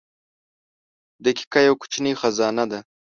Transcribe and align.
•دقیقه 1.25 1.59
یوه 1.67 1.79
کوچنۍ 1.81 2.13
خزانه 2.21 2.65
ده. 2.71 2.79